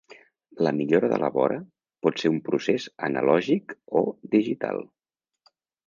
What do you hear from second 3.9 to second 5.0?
o digital.